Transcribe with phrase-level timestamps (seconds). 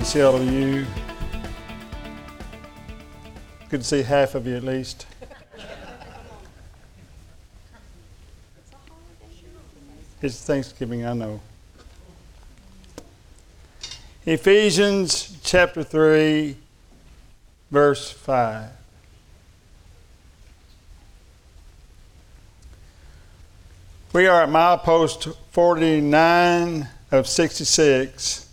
[0.00, 0.86] Good to see all of you.
[3.68, 5.06] Good to see half of you at least.
[10.22, 11.42] It's Thanksgiving, I know.
[14.24, 16.56] Ephesians chapter 3,
[17.70, 18.70] verse 5.
[24.14, 28.49] We are at milepost 49 of 66.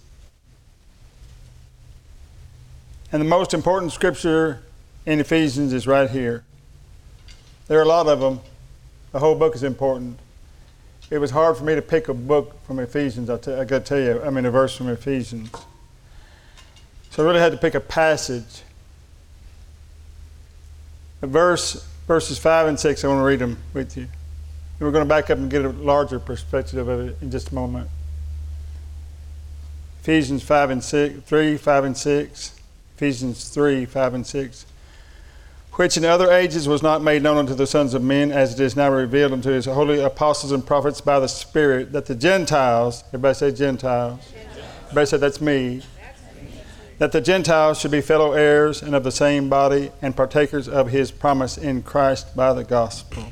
[3.11, 4.63] And the most important scripture
[5.05, 6.43] in Ephesians is right here.
[7.67, 8.41] There are a lot of them.
[9.13, 10.19] The whole book is important.
[11.09, 13.85] It was hard for me to pick a book from Ephesians, I, t- I got
[13.85, 15.49] to tell you, I mean, a verse from Ephesians.
[17.11, 18.63] So I really had to pick a passage.
[21.21, 24.03] A verse, verses 5 and 6, I want to read them with you.
[24.03, 27.51] And we're going to back up and get a larger perspective of it in just
[27.51, 27.89] a moment.
[30.01, 32.56] Ephesians 5 and 6, 3, 5 and 6.
[32.97, 34.65] Ephesians 3, 5 and 6.
[35.73, 38.59] Which in other ages was not made known unto the sons of men, as it
[38.59, 43.03] is now revealed unto his holy apostles and prophets by the Spirit, that the Gentiles,
[43.09, 44.19] everybody say Gentiles.
[44.31, 44.65] Gentiles.
[44.85, 45.83] Everybody say that's me.
[46.97, 50.89] That the Gentiles should be fellow heirs and of the same body and partakers of
[50.89, 53.31] his promise in Christ by the gospel.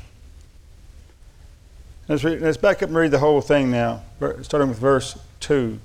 [2.06, 4.04] Let's, read, let's back up and read the whole thing now,
[4.42, 5.80] starting with verse 2.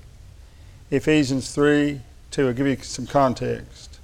[0.91, 2.01] Ephesians 3
[2.31, 2.47] 2.
[2.47, 4.00] I'll give you some context.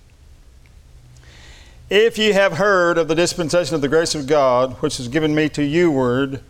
[1.90, 5.34] If ye have heard of the dispensation of the grace of God, which is given
[5.34, 6.42] me to you word,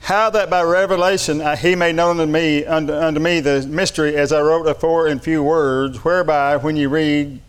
[0.00, 4.32] how that by revelation he made known unto me, unto, unto me the mystery, as
[4.32, 7.40] I wrote afore in few words, whereby when ye read,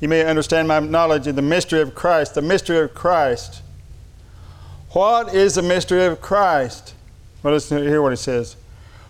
[0.00, 2.34] ye may understand my knowledge of the mystery of Christ.
[2.34, 3.62] The mystery of Christ.
[4.90, 6.94] What is the mystery of Christ?
[7.42, 8.56] Well, to hear what he says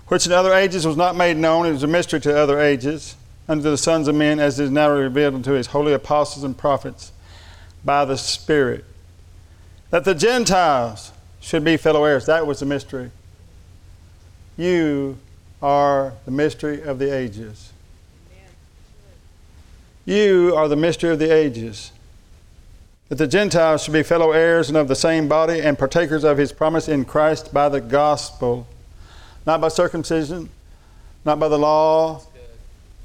[0.06, 3.16] which in other ages was not made known, it was a mystery to other ages,
[3.48, 7.12] unto the sons of men, as is now revealed unto his holy apostles and prophets
[7.84, 8.84] by the Spirit.
[9.90, 12.26] That the Gentiles should be fellow heirs.
[12.26, 13.10] That was the mystery.
[14.56, 15.18] You
[15.62, 17.72] are the mystery of the ages.
[20.06, 21.92] You are the mystery of the ages.
[23.08, 26.38] That the Gentiles should be fellow heirs and of the same body and partakers of
[26.38, 28.66] his promise in Christ by the gospel
[29.46, 30.48] not by circumcision,
[31.24, 32.22] not by the law,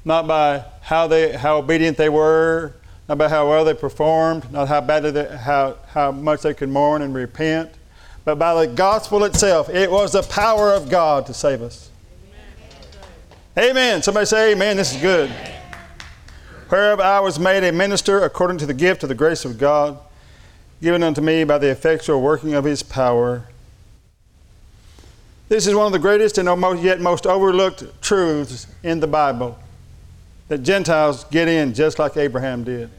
[0.04, 2.74] not by how they how obedient they were,
[3.08, 6.68] not by how well they performed, not how badly they, how how much they could
[6.68, 7.70] mourn and repent,
[8.24, 9.68] but by the gospel itself.
[9.68, 11.90] It was the power of God to save us.
[13.56, 13.70] Amen.
[13.70, 14.02] amen.
[14.02, 14.76] Somebody say amen.
[14.76, 15.30] This is good.
[16.70, 19.98] Whereof I was made a minister according to the gift of the grace of God,
[20.80, 23.46] given unto me by the effectual working of his power
[25.50, 26.48] this is one of the greatest and
[26.80, 29.58] yet most overlooked truths in the Bible
[30.50, 32.90] that Gentiles get in just like Abraham did.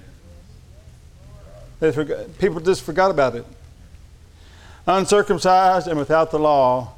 [1.81, 3.45] Forgot, people just forgot about it.
[4.87, 6.93] Uncircumcised and without the law,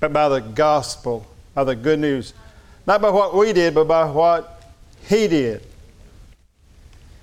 [0.00, 2.34] but by the gospel, by the good news.
[2.88, 4.64] Not by what we did, but by what
[5.06, 5.62] He did.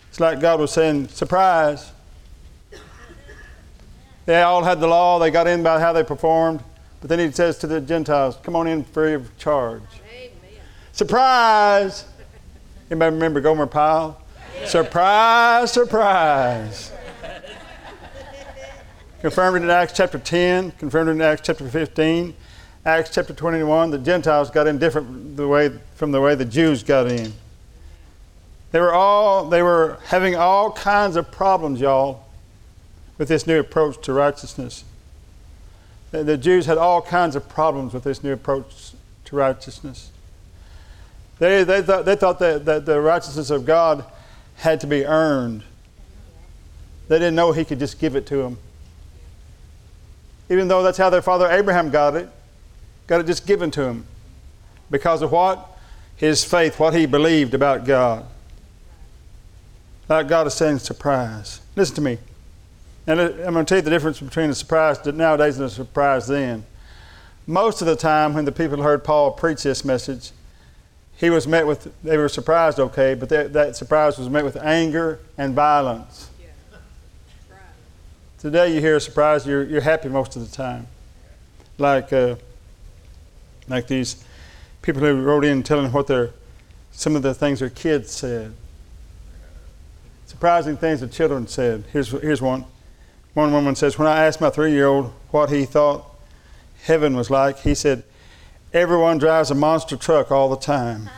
[0.09, 1.91] It's like God was saying, surprise.
[4.25, 6.63] They all had the law, they got in by how they performed.
[7.01, 9.83] But then he says to the Gentiles, Come on in free of charge.
[10.09, 10.31] Amen.
[10.93, 12.05] Surprise!
[12.89, 14.21] Anybody remember Gomer Pyle?
[14.65, 16.91] Surprise, surprise.
[19.21, 22.33] confirmed in Acts chapter 10, confirmed in Acts chapter 15,
[22.85, 26.83] Acts chapter 21, the Gentiles got in different the way from the way the Jews
[26.83, 27.33] got in.
[28.71, 32.25] They were all they were having all kinds of problems, y'all,
[33.17, 34.83] with this new approach to righteousness
[36.23, 38.91] the Jews had all kinds of problems with this new approach
[39.25, 40.11] to righteousness.
[41.39, 44.05] They, they, thought, they thought that, that the righteousness of God
[44.55, 45.63] had to be earned.
[47.07, 48.57] They didn't know He could just give it to them.
[50.49, 52.29] Even though that's how their father Abraham got it,
[53.07, 54.05] got it just given to him.
[54.91, 55.77] Because of what?
[56.15, 58.25] His faith, what he believed about God.
[60.07, 61.61] That God is saying surprise.
[61.75, 62.17] Listen to me.
[63.07, 66.27] And I'm going to tell you the difference between a surprise nowadays and a surprise
[66.27, 66.63] then.
[67.47, 70.31] Most of the time, when the people heard Paul preach this message,
[71.17, 74.57] he was met with, they were surprised, okay, but that, that surprise was met with
[74.57, 76.29] anger and violence.
[76.39, 76.47] Yeah.
[77.49, 77.59] Right.
[78.39, 80.87] Today you hear a surprise, you're, you're happy most of the time.
[81.77, 82.35] Like, uh,
[83.67, 84.23] like these
[84.81, 86.31] people who wrote in telling what their,
[86.91, 88.53] some of the things their kids said.
[90.25, 91.85] Surprising things the children said.
[91.93, 92.65] Here's, here's one.
[93.33, 96.05] One woman says, When I asked my three year old what he thought
[96.83, 98.03] heaven was like, he said,
[98.75, 101.09] Everyone drives a monster truck all the time.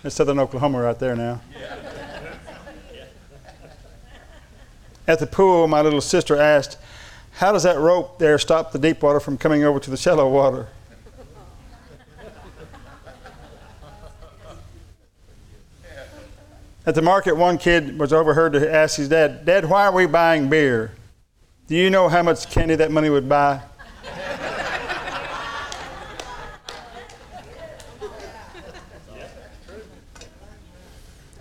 [0.00, 1.40] That's southern Oklahoma right there now.
[5.08, 6.78] At the pool, my little sister asked,
[7.32, 10.30] How does that rope there stop the deep water from coming over to the shallow
[10.30, 10.68] water?
[16.86, 20.06] At the market, one kid was overheard to ask his dad, Dad, why are we
[20.06, 20.92] buying beer?
[21.66, 23.62] Do you know how much candy that money would buy?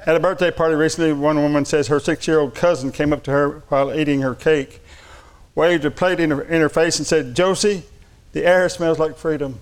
[0.07, 3.24] At a birthday party recently, one woman says her six year old cousin came up
[3.24, 4.80] to her while eating her cake,
[5.56, 7.84] waved a plate in her, in her face, and said, Josie,
[8.31, 9.60] the air smells like freedom.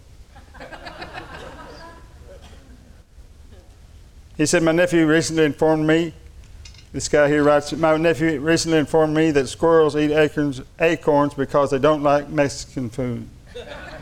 [4.36, 6.14] he said, My nephew recently informed me,
[6.92, 11.72] this guy here writes, My nephew recently informed me that squirrels eat acorns, acorns because
[11.72, 13.30] they don't like Mexican food.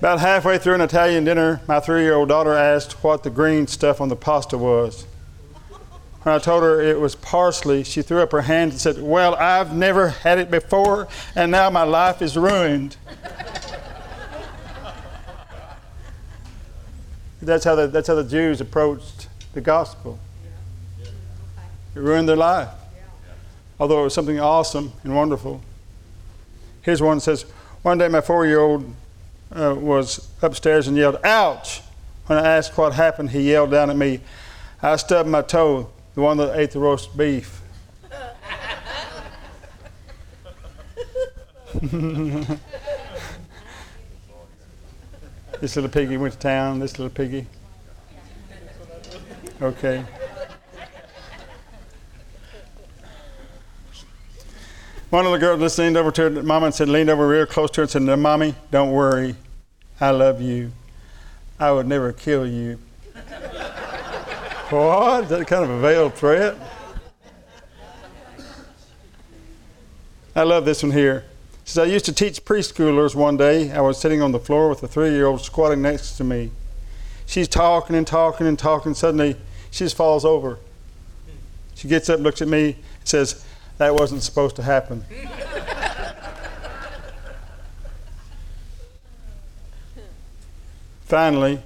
[0.00, 3.66] About halfway through an Italian dinner, my three year old daughter asked what the green
[3.66, 5.04] stuff on the pasta was.
[6.22, 9.34] When I told her it was parsley, she threw up her hand and said, Well,
[9.34, 11.06] I've never had it before,
[11.36, 12.96] and now my life is ruined.
[17.42, 20.18] that's, how the, that's how the Jews approached the gospel.
[21.94, 22.70] It ruined their life.
[23.78, 25.60] Although it was something awesome and wonderful.
[26.80, 27.42] Here's one that says,
[27.82, 28.94] One day my four year old
[29.54, 31.82] uh, was upstairs and yelled, Ouch!
[32.26, 34.20] When I asked what happened, he yelled down at me,
[34.82, 37.60] I stubbed my toe, the one that ate the roast beef.
[45.60, 47.46] this little piggy went to town, this little piggy.
[49.60, 50.04] Okay.
[55.10, 57.44] One of the girls just leaned over to her mama and said, leaned over real
[57.44, 59.34] close to her and said, Mommy, don't worry.
[60.00, 60.70] I love you.
[61.58, 62.78] I would never kill you.
[64.70, 65.28] what?
[65.28, 66.56] That kind of a veiled threat?
[70.36, 71.24] I love this one here.
[71.64, 73.72] Says, I used to teach preschoolers one day.
[73.72, 76.52] I was sitting on the floor with a three year old squatting next to me.
[77.26, 78.94] She's talking and talking and talking.
[78.94, 79.36] Suddenly,
[79.72, 80.58] she just falls over.
[81.74, 83.44] She gets up, looks at me, and says,
[83.80, 85.02] that wasn't supposed to happen.
[91.06, 91.62] Finally,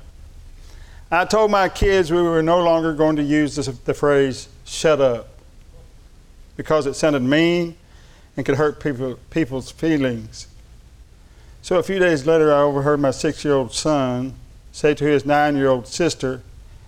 [1.11, 5.01] I told my kids we were no longer going to use this, the phrase shut
[5.01, 5.27] up
[6.57, 7.75] because it sounded mean
[8.37, 10.47] and could hurt people, people's feelings.
[11.63, 14.35] So a few days later, I overheard my six year old son
[14.71, 16.43] say to his nine year old sister,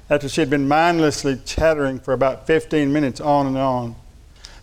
[0.09, 3.97] after she had been mindlessly chattering for about 15 minutes on and on,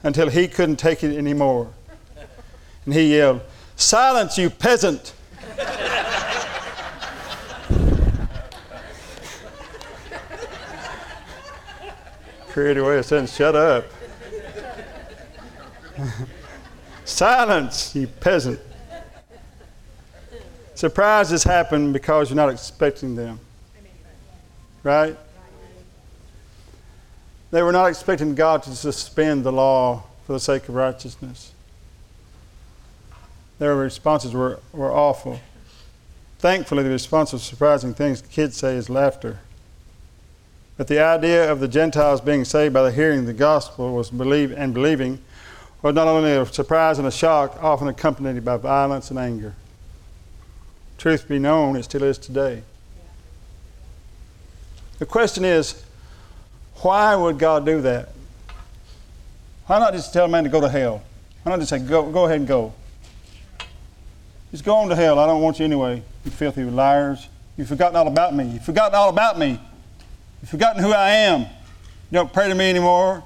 [0.04, 1.72] until he couldn't take it anymore.
[2.86, 3.42] And he yelled,
[3.76, 5.14] Silence, you peasant!
[12.50, 13.86] Creative way of saying, Shut up.
[17.06, 18.60] Silence, you peasant.
[20.76, 23.40] Surprises happen because you're not expecting them.
[24.84, 25.18] Right?
[27.54, 31.52] They were not expecting God to suspend the law for the sake of righteousness.
[33.60, 35.40] Their responses were, were awful.
[36.40, 39.38] Thankfully, the response of surprising things kids say is laughter.
[40.78, 44.10] But the idea of the Gentiles being saved by the hearing of the gospel was
[44.10, 45.20] believe and believing
[45.84, 49.54] was not only a surprise and a shock, often accompanied by violence and anger.
[50.98, 52.64] Truth be known, it still is today.
[54.98, 55.84] The question is,
[56.84, 58.10] why would God do that?
[59.66, 61.02] Why not just tell a man to go to hell?
[61.44, 62.74] Why not just say, go, go ahead and go?
[64.52, 65.18] Just go on to hell.
[65.18, 67.28] I don't want you anyway, you filthy liars.
[67.58, 68.46] You've forgotten all about me.
[68.46, 69.60] You've forgotten all about me.
[70.42, 71.42] You've forgotten who I am.
[71.42, 71.48] You
[72.12, 73.24] don't pray to me anymore.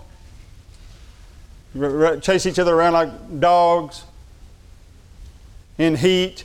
[1.74, 4.04] You chase each other around like dogs
[5.78, 6.44] in heat,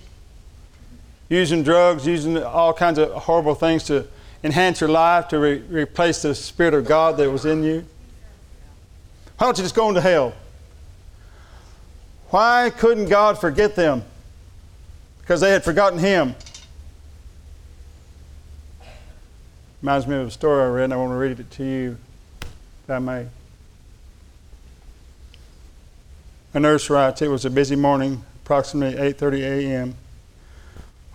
[1.28, 4.06] using drugs, using all kinds of horrible things to
[4.44, 7.84] enhance your life, to re- replace the Spirit of God that was in you?
[9.38, 10.34] Why don't you just go into hell?
[12.30, 14.04] Why couldn't God forget them?
[15.20, 16.34] Because they had forgotten Him.
[19.80, 21.98] Reminds me of a story I read, and I want to read it to you,
[22.40, 23.26] if I may.
[26.54, 29.94] A nurse writes, It was a busy morning, approximately 8.30 a.m.,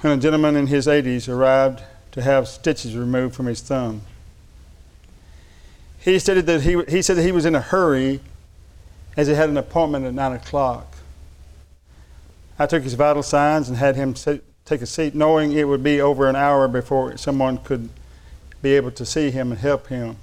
[0.01, 1.81] when a gentleman in his 80s arrived
[2.17, 4.01] to have stitches removed from his thumb.
[5.99, 8.21] He stated that he, he said that he was in a hurry
[9.15, 10.97] as he had an appointment at 9 o'clock.
[12.57, 15.83] I took his vital signs and had him sit, take a seat, knowing it would
[15.83, 17.87] be over an hour before someone could
[18.63, 20.15] be able to see him and help him.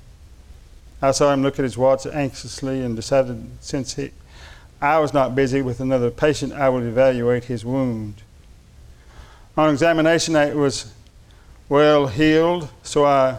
[1.01, 4.11] I saw him look at his watch anxiously and decided since he,
[4.83, 8.17] I was not busy with another patient, I would evaluate his wound.
[9.57, 10.93] On examination, it was
[11.68, 13.38] well healed, so I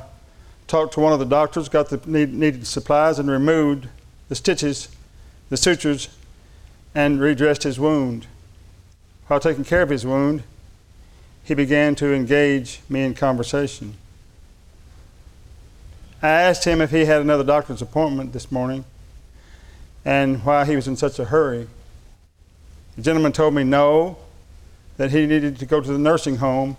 [0.67, 3.87] talked to one of the doctors, got the needed supplies, and removed
[4.29, 4.89] the stitches,
[5.49, 6.09] the sutures,
[6.93, 8.27] and redressed his wound.
[9.27, 10.43] While taking care of his wound,
[11.43, 13.95] he began to engage me in conversation.
[16.21, 18.85] I asked him if he had another doctor's appointment this morning
[20.03, 21.67] and why he was in such a hurry.
[22.95, 24.17] The gentleman told me no,
[24.97, 26.77] that he needed to go to the nursing home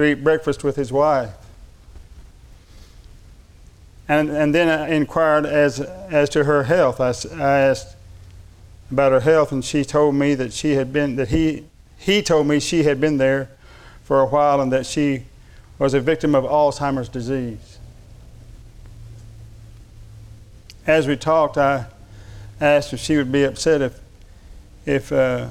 [0.00, 1.32] to eat breakfast with his wife.
[4.08, 7.00] And, and then I inquired as, as to her health.
[7.00, 7.96] I, I asked
[8.90, 11.64] about her health, and she told me that she had been, that he,
[11.96, 13.50] he told me she had been there
[14.02, 15.24] for a while and that she
[15.78, 17.78] was a victim of Alzheimer's disease.
[20.86, 21.86] As we talked, I
[22.60, 24.00] asked if she would be upset if,
[24.86, 25.50] if uh,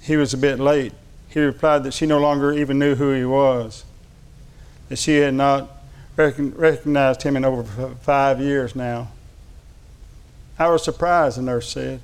[0.00, 0.92] he was a bit late.
[1.32, 3.84] He replied that she no longer even knew who he was,
[4.88, 5.70] that she had not
[6.16, 9.08] recognized him in over five years now.
[10.58, 12.00] I was surprised, the nurse said,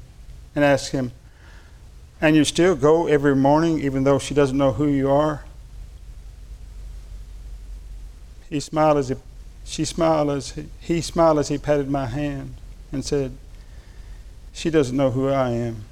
[0.54, 1.12] and asked him,
[2.20, 5.44] And you still go every morning even though she doesn't know who you are?
[8.48, 9.16] He smiled as he,
[9.64, 12.54] she smiled as he, he smiled as he patted my hand
[12.90, 13.32] and said,
[14.54, 15.84] She doesn't know who I am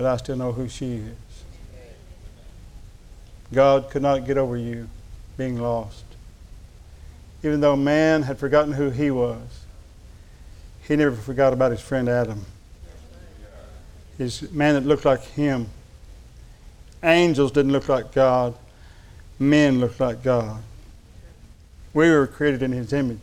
[0.00, 1.29] but I still know who she is.
[3.52, 4.88] God could not get over you
[5.36, 6.04] being lost.
[7.42, 9.40] Even though man had forgotten who he was,
[10.86, 12.44] he never forgot about his friend Adam.
[14.18, 15.68] His man that looked like him.
[17.02, 18.54] Angels didn't look like God,
[19.38, 20.62] men looked like God.
[21.94, 23.18] We were created in his image.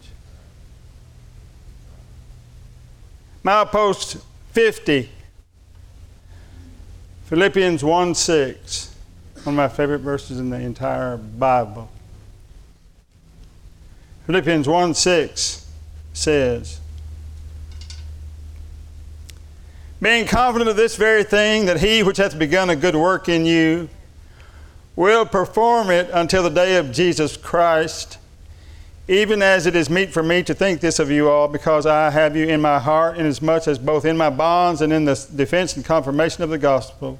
[3.44, 5.12] Milepost 50
[7.28, 8.96] Philippians 1 6,
[9.44, 11.90] one of my favorite verses in the entire Bible.
[14.26, 15.66] Philippians 1 6
[16.14, 16.80] says,
[20.02, 23.46] Being confident of this very thing, that he which hath begun a good work in
[23.46, 23.90] you
[24.96, 28.18] will perform it until the day of Jesus Christ,
[29.08, 32.10] even as it is meet for me to think this of you all, because I
[32.10, 35.76] have you in my heart, inasmuch as both in my bonds and in the defense
[35.76, 37.20] and confirmation of the gospel,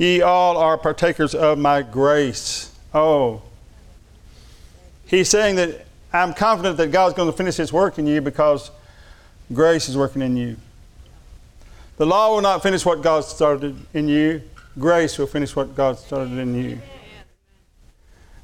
[0.00, 2.74] ye all are partakers of my grace.
[2.94, 3.42] Oh.
[5.06, 8.70] He's saying that I'm confident that God's going to finish his work in you because
[9.52, 10.56] grace is working in you.
[11.98, 14.40] The law will not finish what God started in you.
[14.78, 16.78] Grace will finish what God started in you.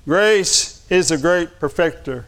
[0.04, 2.26] Grace is a great perfecter.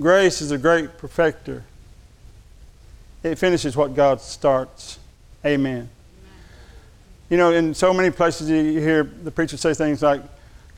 [0.00, 1.62] Grace is a great perfecter.
[3.22, 4.98] It finishes what God starts.
[5.44, 5.90] Amen.
[7.28, 10.22] You know, in so many places you hear the preacher say things like,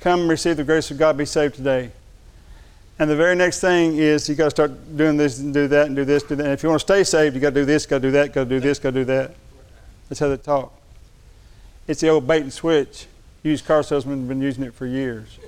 [0.00, 1.90] Come receive the grace of God, be saved today.
[2.98, 5.86] And the very next thing is you got to start doing this and do that
[5.86, 6.44] and do this, do that.
[6.44, 8.10] And if you want to stay saved, you got to do this, got to do
[8.12, 9.34] that, got to do this, got to do that.
[10.08, 10.72] That's how they talk.
[11.86, 13.06] It's the old bait and switch.
[13.42, 15.38] Used car salesmen have been using it for years.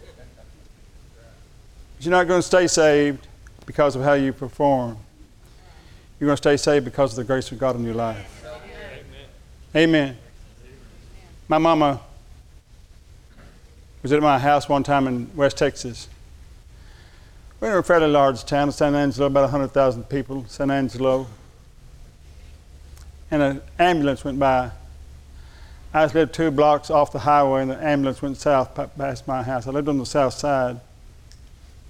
[1.96, 3.26] But you're not going to stay saved
[3.66, 4.96] because of how you perform.
[6.18, 8.44] You're going to stay saved because of the grace of God in your life.
[9.74, 9.88] Amen.
[10.06, 10.18] Amen.
[11.50, 12.00] My mama
[14.04, 16.06] was at my house one time in West Texas.
[17.58, 21.26] We're in a fairly large town, San Angelo, about 100,000 people, San Angelo.
[23.32, 24.70] And an ambulance went by.
[25.92, 29.66] I lived two blocks off the highway, and the ambulance went south past my house.
[29.66, 30.78] I lived on the south side.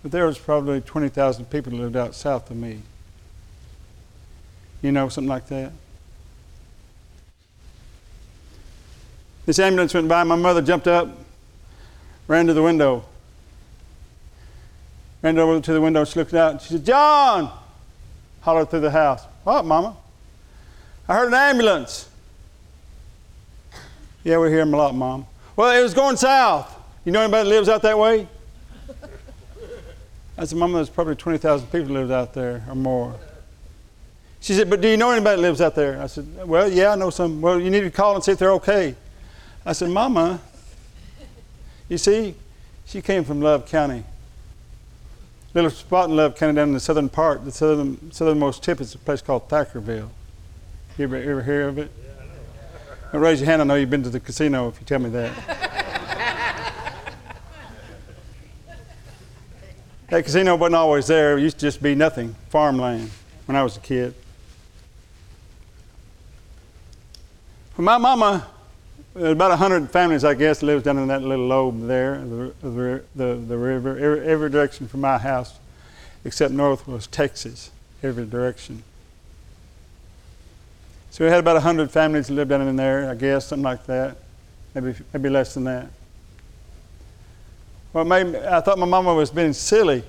[0.03, 2.81] But there was probably 20,000 people that lived out south of me.
[4.81, 5.73] You know, something like that.
[9.47, 10.23] This ambulance went by.
[10.25, 11.09] My mother jumped up,
[12.29, 13.05] ran to the window,
[15.23, 16.05] ran over to the window.
[16.05, 16.53] She looked out.
[16.53, 17.51] And she said, John!
[18.43, 19.23] Hollered through the house.
[19.45, 19.97] What, Mama?
[21.09, 22.09] I heard an ambulance.
[24.25, 25.27] Yeah, we hear them a lot, Mom.
[25.57, 26.75] Well, it was going south.
[27.05, 28.29] You know anybody that lives out that way?
[30.39, 33.15] I said, Mama, there's probably 20,000 people lives out there or more.
[34.41, 36.01] She said, but do you know anybody that lives out there?
[36.01, 37.43] I said, well, yeah, I know some.
[37.43, 38.95] Well, you need to call and see if they're okay.
[39.65, 40.41] I said, Mama,
[41.89, 42.35] you see,
[42.87, 44.05] she came from Love County.
[45.53, 48.95] Little spot in Love County down in the southern part, the southern, southernmost tip is
[48.95, 50.09] a place called Thackerville.
[50.97, 51.91] You ever, ever hear of it?
[53.13, 53.61] Well, raise your hand.
[53.61, 55.33] I know you've been to the casino if you tell me that.
[60.11, 61.37] that casino wasn't always there.
[61.37, 63.11] It used to just be nothing, farmland,
[63.47, 64.15] when I was a kid.
[67.75, 68.47] For my mama,
[69.15, 73.35] about 100 families, I guess, lives down in that little lobe there, the, the, the,
[73.35, 73.99] the river.
[73.99, 75.59] Every, every direction from my house,
[76.25, 77.71] except north, was Texas,
[78.03, 78.83] every direction.
[81.11, 83.85] So we had about 100 families that lived down in there, I guess, something like
[83.87, 84.17] that.
[84.75, 85.89] Maybe, maybe less than that.
[87.93, 90.05] Well, maybe, I thought my mama was being silly.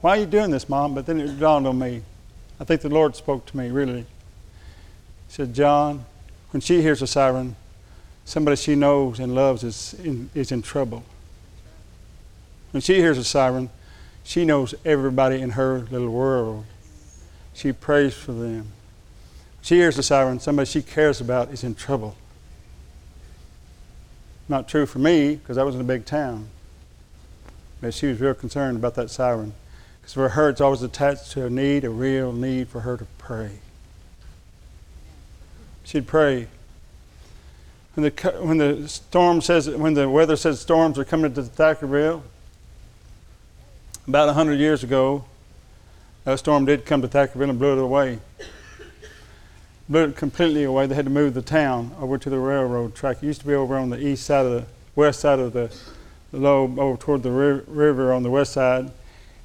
[0.00, 0.94] Why are you doing this, Mom?
[0.94, 2.02] But then it dawned on me.
[2.58, 4.00] I think the Lord spoke to me, really.
[4.00, 4.06] He
[5.28, 6.06] said, John,
[6.50, 7.56] when she hears a siren,
[8.28, 11.02] somebody she knows and loves is in, is in trouble.
[12.72, 13.70] When she hears a siren,
[14.22, 16.66] she knows everybody in her little world.
[17.54, 18.72] She prays for them.
[19.62, 22.16] She hears a siren, somebody she cares about is in trouble.
[24.46, 26.48] Not true for me, because I was in a big town.
[27.80, 29.54] But she was real concerned about that siren.
[30.00, 33.06] Because for her, it's always attached to a need, a real need for her to
[33.16, 33.60] pray.
[35.84, 36.48] She'd pray.
[37.98, 42.22] When the, when the storm says, when the weather says storms are coming to Thackerville,
[44.06, 45.24] about 100 years ago,
[46.24, 48.20] a storm did come to Thackerville and blew it away.
[49.88, 50.86] Blew it completely away.
[50.86, 53.16] They had to move the town over to the railroad track.
[53.20, 55.74] It used to be over on the east side of the west side of the,
[56.30, 58.92] the lobe, over toward the ri- river on the west side.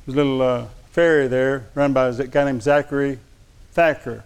[0.05, 3.17] There's a little uh, ferry there run by a guy named Zachary
[3.71, 4.23] Thacker.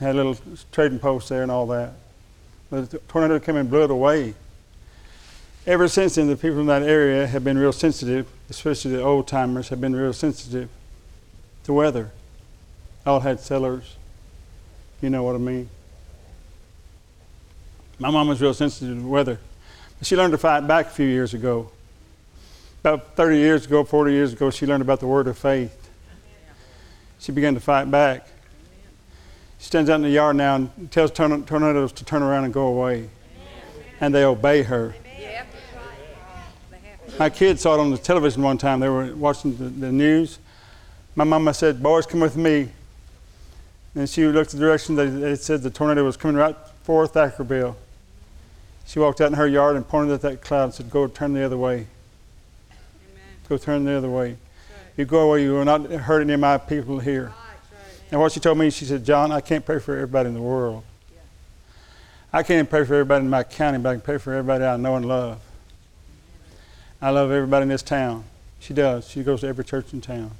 [0.00, 0.36] Had a little
[0.70, 1.94] trading post there and all that.
[2.70, 4.34] The tornado came and blew it away.
[5.66, 9.26] Ever since then, the people in that area have been real sensitive, especially the old
[9.26, 10.68] timers have been real sensitive
[11.64, 12.12] to weather.
[13.04, 13.96] All had cellars.
[15.00, 15.68] You know what I mean?
[17.98, 19.40] My mom was real sensitive to weather.
[20.02, 21.70] She learned to fight back a few years ago.
[22.80, 25.90] About 30 years ago, 40 years ago, she learned about the word of faith.
[27.18, 28.28] She began to fight back.
[29.66, 32.68] She stands out in the yard now and tells tornadoes to turn around and go
[32.68, 33.10] away.
[34.00, 34.94] And they obey her.
[37.18, 38.78] My kids saw it on the television one time.
[38.78, 40.38] They were watching the, the news.
[41.16, 42.68] My mama said, Boys, come with me.
[43.96, 47.74] And she looked the direction that it said the tornado was coming right for Thackerville.
[48.86, 51.32] She walked out in her yard and pointed at that cloud and said, Go turn
[51.32, 51.88] the other way.
[52.70, 53.24] Amen.
[53.48, 54.36] Go turn the other way.
[54.96, 57.32] You go away, you will not hurt any of my people here.
[58.10, 60.42] And what she told me, she said, John, I can't pray for everybody in the
[60.42, 60.84] world.
[62.32, 64.76] I can't pray for everybody in my county, but I can pray for everybody I
[64.76, 65.40] know and love.
[67.00, 68.24] I love everybody in this town.
[68.60, 69.08] She does.
[69.08, 70.32] She goes to every church in town.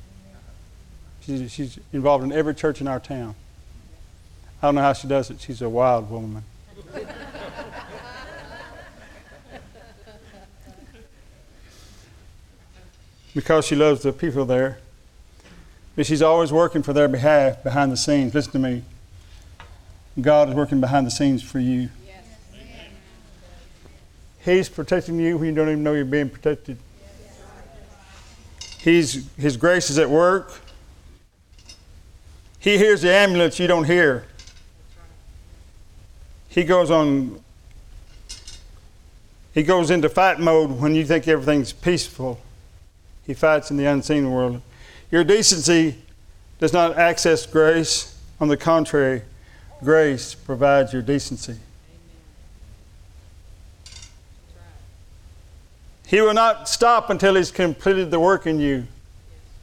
[1.21, 3.35] She's involved in every church in our town.
[4.63, 5.41] I don't know how she does it.
[5.41, 6.45] She's a wild woman.
[13.35, 14.79] because she loves the people there.
[15.97, 18.35] But she's always working for their behalf behind the scenes.
[18.35, 18.85] Listen to me.
[20.21, 21.89] God is working behind the scenes for you.
[24.45, 26.79] He's protecting you when you don't even know you're being protected.
[28.79, 30.61] He's, his grace is at work.
[32.61, 34.25] He hears the ambulance you don't hear.
[36.49, 37.43] He goes on,
[39.53, 42.41] he goes into fight mode when you think everything's peaceful.
[43.27, 44.63] He fights in the unseen world.
[45.11, 45.97] Your decency
[46.59, 48.12] does not access grace.
[48.38, 49.23] On the contrary,
[49.83, 51.57] grace provides your decency.
[56.07, 58.87] He will not stop until he's completed the work in you.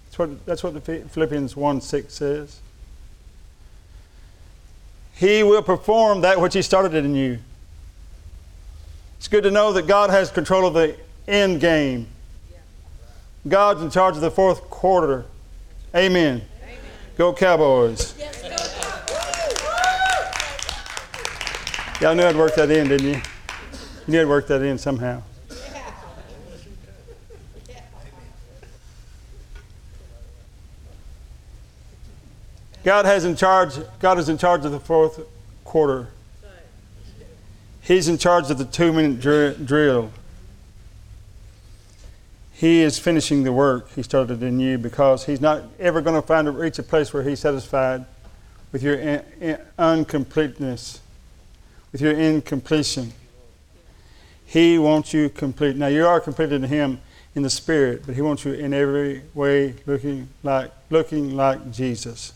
[0.06, 2.60] That's what, that's what the Philippians 1 6 says.
[5.14, 7.40] He will perform that which he started in you.
[9.18, 12.08] It's good to know that God has control of the end game.
[13.48, 15.26] God's in charge of the fourth quarter.
[15.96, 16.42] Amen.
[16.64, 16.78] Amen.
[17.18, 18.16] Go Cowboys.
[18.18, 18.50] Yes, go
[22.02, 23.14] Y'all knew I'd work that in, didn't you?
[23.14, 23.22] You
[24.08, 25.22] knew I'd work that in somehow.
[32.84, 33.76] God has in charge.
[34.00, 35.22] God is in charge of the fourth
[35.64, 36.10] quarter.
[37.82, 40.12] He's in charge of the two-minute dr- drill.
[42.64, 46.26] He is finishing the work He started in you because He's not ever going to
[46.26, 48.06] find reach a place where He's satisfied
[48.72, 51.02] with your in, in, uncompleteness,
[51.92, 53.12] with your incompletion.
[54.46, 55.76] He wants you complete.
[55.76, 57.02] Now you are completed in Him
[57.36, 62.32] in the Spirit, but He wants you in every way looking like looking like Jesus.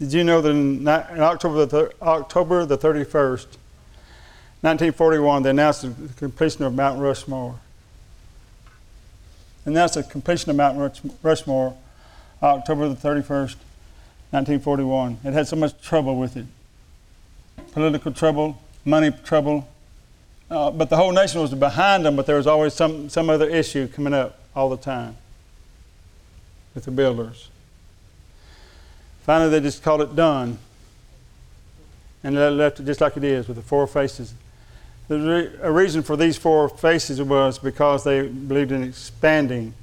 [0.00, 3.46] Did you know that in, October the, October the 31st,
[4.62, 7.60] 1941, they announced the completion of Mount Rushmore?
[9.64, 11.76] And that's the completion of Mount Rushmore,
[12.42, 13.56] October the 31st,
[14.30, 15.18] 1941.
[15.24, 16.46] It had so much trouble with it
[17.72, 19.68] political trouble, money trouble.
[20.50, 23.48] Uh, but the whole nation was behind them, but there was always some, some other
[23.48, 25.16] issue coming up all the time
[26.74, 27.48] with the builders.
[29.24, 30.58] Finally, they just called it done.
[32.24, 34.34] And left it just like it is with the four faces
[35.18, 39.74] the a reason for these four faces was because they believed in expanding.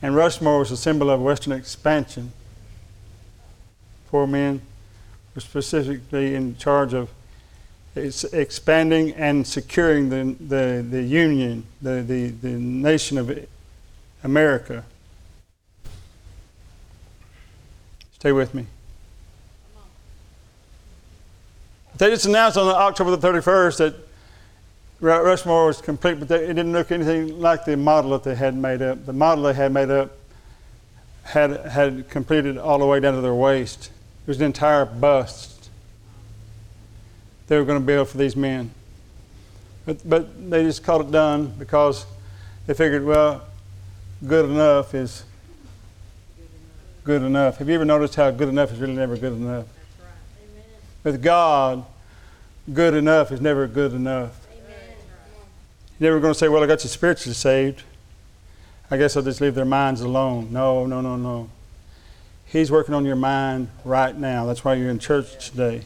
[0.00, 2.32] And Rushmore was a symbol of Western expansion.
[4.10, 4.60] Four men
[5.34, 7.08] were specifically in charge of
[7.94, 13.46] expanding and securing the, the, the union, the, the, the nation of
[14.24, 14.84] America.
[18.14, 18.66] Stay with me.
[21.98, 24.11] They just announced on October the 31st that
[25.02, 28.54] Rushmore was complete, but they, it didn't look anything like the model that they had
[28.54, 29.04] made up.
[29.04, 30.16] The model they had made up
[31.24, 33.86] had, had completed all the way down to their waist.
[33.86, 35.52] It was an entire bust
[37.48, 38.70] they were going to build for these men.
[39.84, 42.06] But, but they just called it done because
[42.66, 43.42] they figured, well,
[44.26, 45.24] good enough is
[47.04, 47.58] good enough.
[47.58, 49.66] Have you ever noticed how good enough is really never good enough?
[50.00, 50.64] Right.
[51.02, 51.84] With God,
[52.72, 54.41] good enough is never good enough.
[56.02, 57.84] You're never going to say, Well, I got you spiritually saved.
[58.90, 60.48] I guess I'll just leave their minds alone.
[60.52, 61.48] No, no, no, no.
[62.44, 64.44] He's working on your mind right now.
[64.44, 65.82] That's why you're in church today.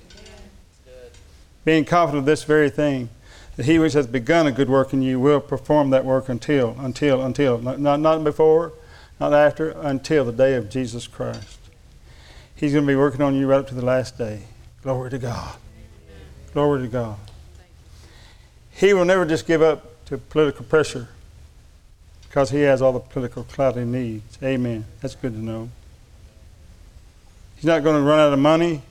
[1.67, 3.11] Being confident of this very thing,
[3.57, 6.75] that he which has begun a good work in you will perform that work until,
[6.79, 7.59] until, until.
[7.59, 8.73] Not, not before,
[9.21, 11.59] not after, until the day of Jesus Christ.
[12.55, 14.45] He's going to be working on you right up to the last day.
[14.83, 15.59] Glory to God.
[16.55, 17.19] Glory to God.
[18.71, 21.09] He will never just give up to political pressure
[22.29, 24.39] because he has all the political clout he needs.
[24.43, 24.85] Amen.
[25.01, 25.69] That's good to know.
[27.57, 28.83] He's not going to run out of money,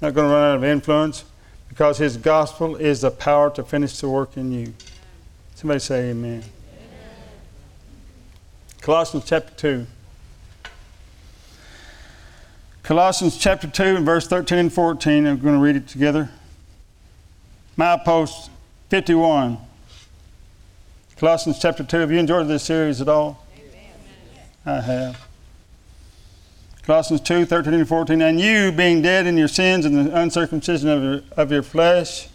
[0.00, 1.24] not going to run out of influence
[1.68, 4.74] because his gospel is the power to finish the work in you.
[5.54, 6.42] Somebody say amen.
[6.42, 6.44] amen.
[8.80, 9.86] Colossians chapter 2.
[12.82, 15.26] Colossians chapter 2 and verse 13 and 14.
[15.26, 16.30] I'm going to read it together.
[17.76, 18.50] Milepost
[18.90, 19.58] 51.
[21.24, 21.96] Colossians chapter 2.
[22.00, 23.46] Have you enjoyed this series at all?
[23.56, 24.46] Amen.
[24.66, 25.26] I have.
[26.82, 28.20] Colossians 2 13 and 14.
[28.20, 32.28] And you, being dead in your sins and the uncircumcision of your, of your flesh,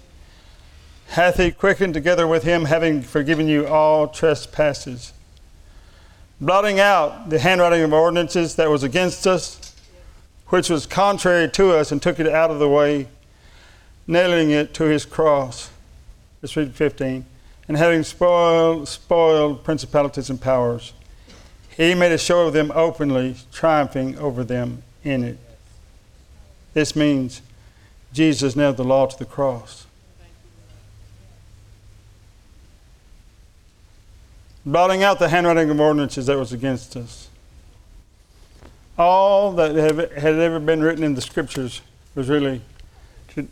[1.10, 5.14] hath he quickened together with him, having forgiven you all trespasses,
[6.42, 9.76] blotting out the handwriting of ordinances that was against us,
[10.48, 13.08] which was contrary to us, and took it out of the way,
[14.08, 15.70] nailing it to his cross.
[16.42, 17.26] Let's read 15
[17.70, 20.92] and having spoiled, spoiled principalities and powers,
[21.70, 25.38] he made a show of them openly, triumphing over them in it.
[26.74, 27.44] This means
[28.12, 29.86] Jesus nailed the law to the cross.
[34.66, 37.30] Blotting out the handwriting of ordinances that was against us.
[38.98, 41.82] All that had ever been written in the scriptures
[42.16, 42.62] was really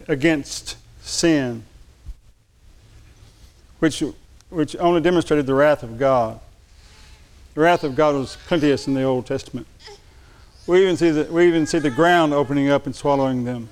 [0.07, 1.63] against sin
[3.79, 4.03] which,
[4.49, 6.39] which only demonstrated the wrath of God.
[7.53, 9.67] The wrath of God was plenteous in the Old Testament.
[10.67, 13.69] We even see the, we even see the ground opening up and swallowing them.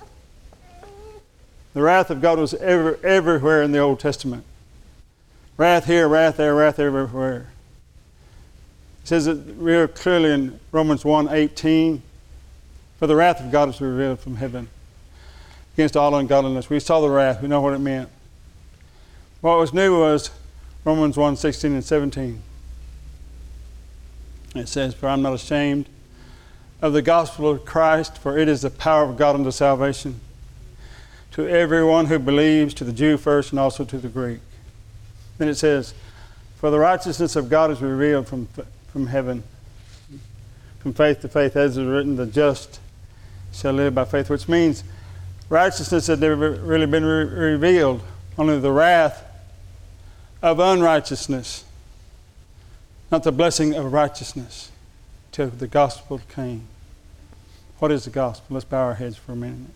[1.73, 4.45] The wrath of God was ever, everywhere in the Old Testament.
[5.57, 7.47] Wrath here, wrath there, wrath everywhere.
[9.03, 12.01] It says it real clearly in Romans 1:18,
[12.97, 14.69] for the wrath of God is revealed from heaven
[15.75, 16.69] against all ungodliness.
[16.69, 18.09] We saw the wrath, we know what it meant.
[19.45, 20.31] What was new was
[20.86, 22.41] Romans 1 16 and 17.
[24.55, 25.88] It says, For I'm not ashamed
[26.81, 30.19] of the gospel of Christ, for it is the power of God unto salvation
[31.34, 34.39] to everyone who believes, to the Jew first and also to the Greek.
[35.38, 35.93] Then it says,
[36.55, 38.47] For the righteousness of God is revealed from,
[38.88, 39.43] from heaven,
[40.79, 42.79] from faith to faith, as is written, the just
[43.53, 44.84] shall live by faith, which means
[45.49, 48.01] righteousness had never really been re- revealed,
[48.39, 49.21] only the wrath
[50.45, 51.63] of unrighteousness,
[53.12, 54.71] not the blessing of righteousness,
[55.31, 56.67] till the gospel came.
[57.79, 58.53] What is the gospel?
[58.53, 59.71] Let's bow our heads for a minute.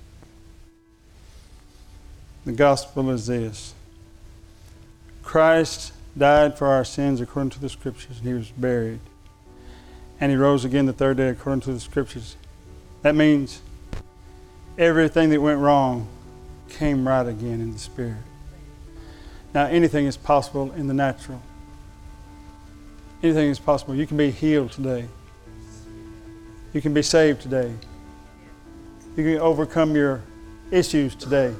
[2.45, 3.73] The gospel is this
[5.23, 8.99] Christ died for our sins according to the scriptures, and he was buried.
[10.21, 12.36] And he rose again the third day according to the scriptures.
[13.01, 13.60] That means
[14.77, 16.08] everything that went wrong
[16.69, 18.17] came right again in the spirit.
[19.53, 21.41] Now, anything is possible in the natural.
[23.23, 23.95] Anything is possible.
[23.95, 25.07] You can be healed today.
[26.73, 27.73] You can be saved today.
[29.17, 30.21] You can overcome your
[30.71, 31.53] issues today.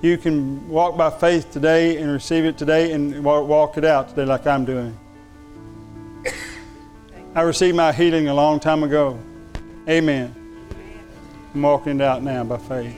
[0.00, 4.24] You can walk by faith today and receive it today and walk it out today,
[4.24, 4.96] like I'm doing.
[7.34, 9.18] I received my healing a long time ago.
[9.88, 10.34] Amen.
[11.54, 12.96] I'm walking it out now by faith.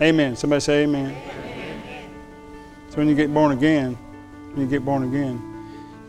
[0.00, 0.36] Amen.
[0.36, 1.45] Somebody say amen.
[2.96, 3.92] So when you get born again,
[4.52, 5.38] when you get born again,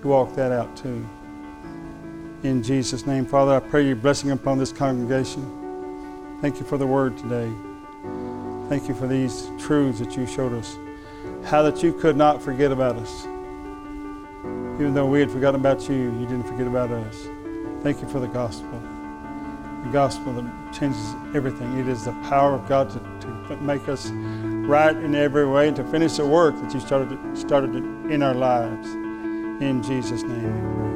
[0.01, 1.05] you walk that out too.
[2.43, 6.37] In Jesus' name, Father, I pray your blessing upon this congregation.
[6.39, 7.51] Thank you for the word today.
[8.69, 10.77] Thank you for these truths that you showed us.
[11.43, 13.25] How that you could not forget about us.
[14.79, 17.27] Even though we had forgotten about you, you didn't forget about us.
[17.83, 18.79] Thank you for the gospel.
[19.83, 21.79] The gospel that changes everything.
[21.79, 22.99] It is the power of God to,
[23.49, 24.09] to make us
[24.67, 27.73] right in every way and to finish the work that you started, started
[28.11, 28.87] in our lives.
[29.61, 30.86] In Jesus' name.